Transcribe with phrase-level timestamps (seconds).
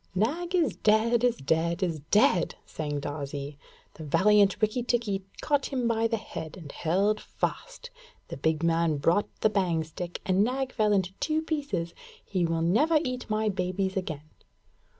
[0.15, 3.59] 'Nag is dead is dead is dead!' sang Darzee.
[3.93, 7.91] 'The valiant Rikki tikki caught him by the head and held fast.
[8.29, 11.93] The big man brought the bang stick, and Nag fell in two pieces!
[12.25, 14.27] He will never eat my babies again.'